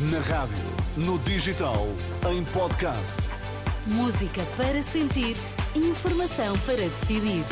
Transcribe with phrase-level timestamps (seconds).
[0.00, 0.56] Na rádio,
[0.96, 1.88] no digital,
[2.30, 3.16] em podcast.
[3.84, 5.36] Música para sentir,
[5.74, 7.44] informação para decidir.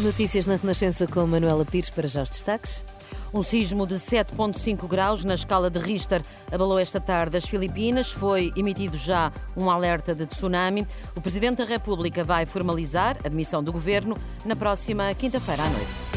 [0.00, 2.82] Notícias na Renascença com Manuela Pires para já os destaques.
[3.34, 8.10] Um sismo de 7,5 graus na escala de Richter abalou esta tarde as Filipinas.
[8.10, 10.86] Foi emitido já um alerta de tsunami.
[11.14, 14.16] O Presidente da República vai formalizar a admissão do governo
[14.46, 16.09] na próxima quinta-feira à noite.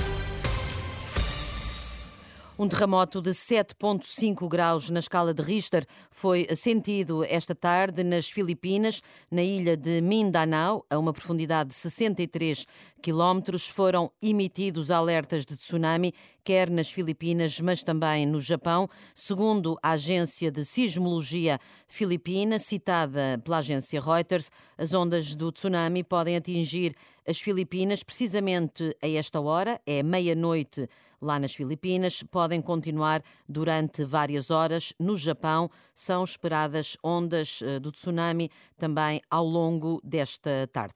[2.58, 9.02] Um terremoto de 7,5 graus na escala de Richter foi sentido esta tarde nas Filipinas,
[9.32, 12.68] na ilha de Mindanao, a uma profundidade de 63
[13.02, 13.68] quilómetros.
[13.68, 18.88] Foram emitidos alertas de tsunami, quer nas Filipinas, mas também no Japão.
[19.16, 26.36] Segundo a agência de sismologia filipina, citada pela agência Reuters, as ondas do tsunami podem
[26.36, 26.94] atingir
[27.28, 30.90] as Filipinas precisamente a esta hora, é meia-noite
[31.24, 34.94] lá nas Filipinas, podem continuar durante várias horas.
[35.00, 40.96] No Japão, são esperadas ondas eh, do tsunami também ao longo desta tarde.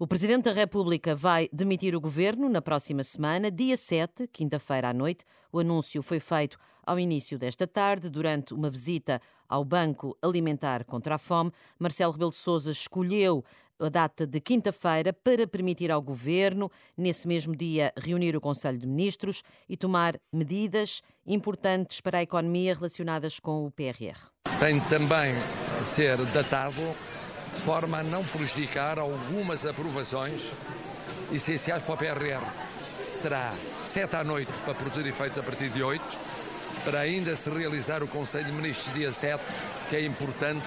[0.00, 4.92] O Presidente da República vai demitir o governo na próxima semana, dia 7, quinta-feira à
[4.92, 5.24] noite.
[5.52, 11.16] O anúncio foi feito ao início desta tarde, durante uma visita ao Banco Alimentar contra
[11.16, 11.52] a Fome.
[11.78, 13.44] Marcelo Rebelo de Sousa escolheu
[13.80, 18.86] a data de quinta-feira para permitir ao Governo, nesse mesmo dia, reunir o Conselho de
[18.86, 24.18] Ministros e tomar medidas importantes para a economia relacionadas com o PRR.
[24.58, 25.34] Tem também
[25.86, 26.82] ser datado
[27.52, 30.50] de forma a não prejudicar algumas aprovações
[31.32, 32.44] essenciais para o PRR.
[33.06, 33.54] Será
[33.88, 36.02] sete à noite para produzir efeitos a partir de 8,
[36.84, 39.42] para ainda se realizar o Conselho de Ministros dia 7,
[39.88, 40.64] que é importante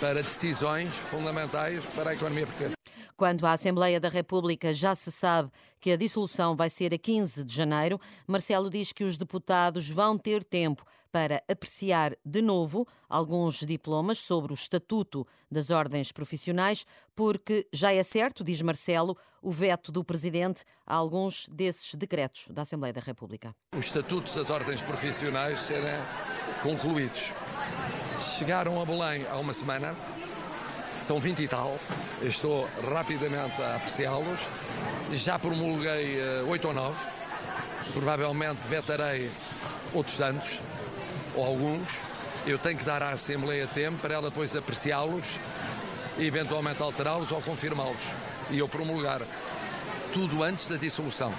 [0.00, 2.81] para decisões fundamentais para a economia portuguesa.
[3.16, 7.44] Quanto à Assembleia da República, já se sabe que a dissolução vai ser a 15
[7.44, 8.00] de janeiro.
[8.26, 14.52] Marcelo diz que os deputados vão ter tempo para apreciar de novo alguns diplomas sobre
[14.52, 20.64] o estatuto das ordens profissionais, porque já é certo, diz Marcelo, o veto do presidente
[20.86, 23.54] a alguns desses decretos da Assembleia da República.
[23.76, 26.00] Os estatutos das ordens profissionais serem
[26.62, 27.30] concluídos.
[28.38, 29.94] Chegaram a Belém há uma semana,
[31.02, 31.76] são 20 e tal,
[32.22, 34.40] estou rapidamente a apreciá-los.
[35.12, 36.96] Já promulguei uh, 8 ou 9,
[37.92, 39.30] provavelmente vetarei
[39.92, 40.60] outros tantos,
[41.34, 41.88] ou alguns.
[42.46, 45.26] Eu tenho que dar à Assembleia tempo para ela depois apreciá-los
[46.18, 47.96] e eventualmente alterá-los ou confirmá-los.
[48.50, 49.20] E eu promulgar
[50.12, 51.32] tudo antes da dissolução.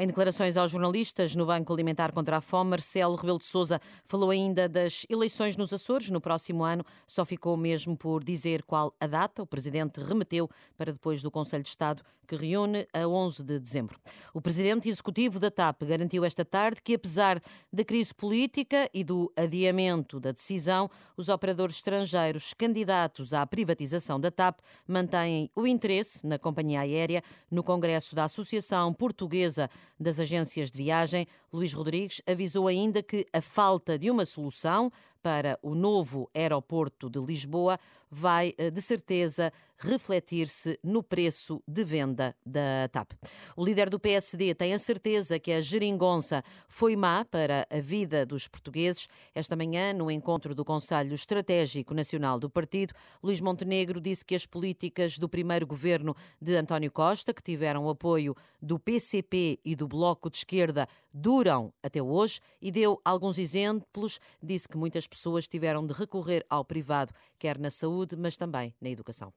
[0.00, 4.30] Em declarações aos jornalistas no Banco Alimentar contra a Fome, Marcelo Rebelo de Sousa falou
[4.30, 6.84] ainda das eleições nos Açores no próximo ano.
[7.04, 9.42] Só ficou mesmo por dizer qual a data.
[9.42, 13.98] O presidente remeteu para depois do Conselho de Estado, que reúne a 11 de dezembro.
[14.32, 17.40] O presidente executivo da TAP garantiu esta tarde que, apesar
[17.72, 24.30] da crise política e do adiamento da decisão, os operadores estrangeiros candidatos à privatização da
[24.30, 27.20] TAP mantêm o interesse na companhia aérea
[27.50, 29.68] no Congresso da Associação Portuguesa
[29.98, 34.90] das agências de viagem, Luís Rodrigues avisou ainda que a falta de uma solução
[35.22, 37.78] para o novo aeroporto de Lisboa
[38.10, 43.12] vai, eh, de certeza, refletir-se no preço de venda da TAP.
[43.56, 48.26] O líder do PSD tem a certeza que a geringonça foi má para a vida
[48.26, 49.08] dos portugueses.
[49.32, 52.92] Esta manhã, no encontro do Conselho Estratégico Nacional do Partido,
[53.22, 57.90] Luís Montenegro disse que as políticas do primeiro governo de António Costa, que tiveram o
[57.90, 64.18] apoio do PCP e do Bloco de Esquerda, duram até hoje e deu alguns exemplos.
[64.42, 68.88] Disse que muitas pessoas tiveram de recorrer ao privado, quer na saúde, mas também na
[68.88, 69.32] educação.